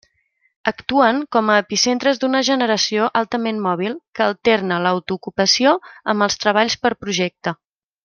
Actuen 0.69 1.19
com 1.35 1.51
a 1.51 1.57
epicentres 1.63 2.21
d'una 2.23 2.41
generació 2.47 3.11
altament 3.21 3.61
mòbil 3.67 3.99
que 4.19 4.27
alterna 4.31 4.83
l'autoocupació 4.87 5.79
amb 6.15 6.29
els 6.31 6.43
treballs 6.47 6.83
per 6.87 6.95
projecte. 7.07 7.59